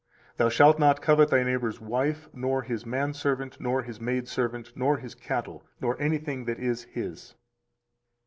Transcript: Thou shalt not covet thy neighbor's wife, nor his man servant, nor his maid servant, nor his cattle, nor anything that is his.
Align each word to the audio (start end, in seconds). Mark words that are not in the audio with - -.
Thou 0.37 0.49
shalt 0.49 0.79
not 0.79 0.99
covet 0.99 1.29
thy 1.29 1.43
neighbor's 1.43 1.79
wife, 1.79 2.27
nor 2.33 2.63
his 2.63 2.87
man 2.87 3.13
servant, 3.13 3.61
nor 3.61 3.83
his 3.83 4.01
maid 4.01 4.27
servant, 4.27 4.75
nor 4.75 4.97
his 4.97 5.13
cattle, 5.13 5.63
nor 5.79 5.95
anything 6.01 6.45
that 6.45 6.57
is 6.57 6.85
his. 6.85 7.35